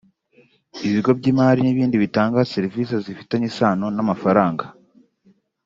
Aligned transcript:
ibigo 0.87 1.11
by’imari 1.19 1.59
n’ibindi 1.63 1.95
bitanga 2.03 2.47
serivisi 2.53 2.93
zifitanye 3.05 3.45
isano 3.51 3.85
n’amafaranga 3.95 4.63